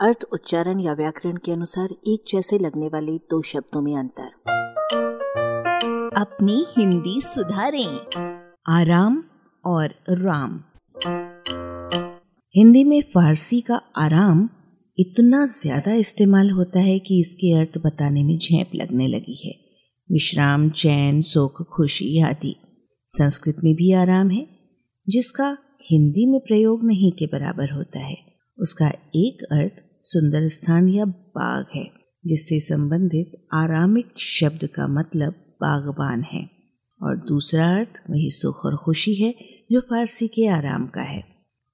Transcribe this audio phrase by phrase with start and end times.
[0.00, 4.28] अर्थ, उच्चारण या व्याकरण के अनुसार एक जैसे लगने वाले दो शब्दों में अंतर।
[6.16, 7.98] अपनी हिंदी सुधारें,
[8.68, 9.24] आराम
[9.64, 10.60] और राम।
[12.54, 14.48] हिंदी में फारसी का आराम
[14.98, 19.52] इतना ज़्यादा इस्तेमाल होता है कि इसके अर्थ बताने में झेप लगने लगी है।
[20.12, 22.56] विश्राम, चैन सुख खुशी आदि।
[23.08, 24.46] संस्कृत में भी आराम है,
[25.08, 25.56] जिसका
[25.90, 28.16] हिंदी में प्रयोग नहीं के बराबर होता है।
[28.58, 31.90] उसका एक अर्थ सुंदर स्थान या बाग है,
[32.26, 36.50] जिससे संबंधित आरामिक शब्द का मतलब बागबान है।
[37.02, 39.34] और दूसरा अर्थ वही सुख और खुशी है,
[39.72, 41.24] जो फारसी के आराम का है।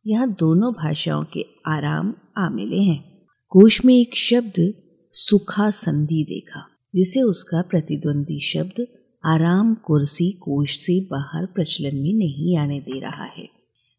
[0.06, 4.74] यहाँ दोनों भाषाओं के आराम आमिले हैं। कोश में एक शब्द
[5.12, 8.86] सुखा संधि देखा, जिसे उसका प्रतिद्वंदी शब्द
[9.26, 13.48] आराम कुर्सी कोश से बाहर प्रचलन में नहीं आने दे रहा है।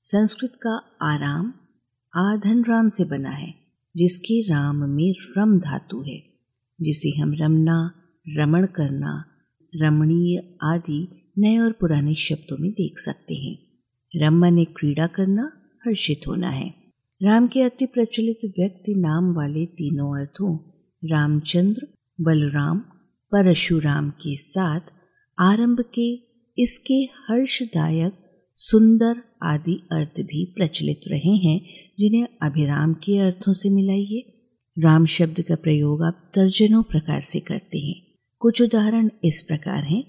[0.03, 1.53] संस्कृत का आराम
[2.15, 3.64] आधन राम से बना है।
[3.97, 6.23] जिसके राम में रम धातु है,
[6.81, 7.91] जिसे हम रमना,
[8.29, 9.25] रमण करना,
[9.75, 13.59] रमणीय आदि नए और पुराने शब्दों में देख सकते हैं।
[14.15, 15.51] रम माने क्रीड़ा करना,
[15.85, 16.73] हर्षित होना है।
[17.23, 20.57] राम के अति प्रचलित व्यक्ति नाम वाले तीनों अर्थों,
[21.05, 21.87] रामचंद्र,
[22.21, 22.79] बलराम,
[23.31, 24.79] परशुराम के साथ
[25.39, 26.15] आरंभ के
[26.61, 28.24] इसके हर्षदायक
[28.57, 31.61] सुंदर आदि अर्थ भी प्रचलित रहे हैं,
[31.99, 34.31] जिन्हें अभिराम के अर्थों से मिलाइए।
[34.79, 37.95] राम शब्द का प्रयोग आप दर्जनों प्रकार से करते हैं।
[38.39, 40.03] कुछ उदाहरण इस प्रकार हैं।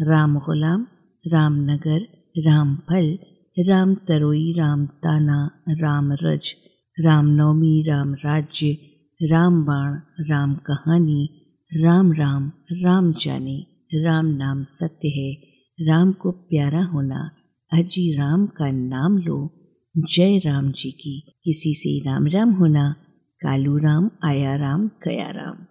[0.00, 0.86] राम गुलाम
[1.26, 2.00] रामनगर
[2.38, 3.18] राम फल,
[3.58, 6.54] राम तरोई, राम ताना, राम रज
[7.00, 8.78] रामनवमी राम राज्य,
[9.22, 11.28] राम बाण, राम कहानी,
[11.74, 15.32] राम राम राम जाने, राम नाम सत्य है,
[15.80, 17.30] राम को प्यारा होना
[17.72, 19.50] अजी राम का नाम लो।
[19.96, 22.96] जय राम जी की। किसी से राम राम होना,
[23.42, 25.66] कालू राम, आया राम, गया राम।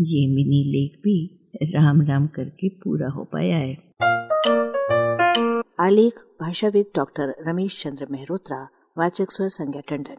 [0.00, 3.74] ये मिनी लेख भी राम राम करके पूरा हो पाया है।
[5.80, 10.16] आलेख भाषाविद डॉक्टर रमेश चंद्र मेहरोत्रा, वाचक स्वर संज्ञा टंडन।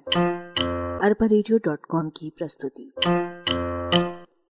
[1.03, 2.93] अरबा की प्रस्तुति।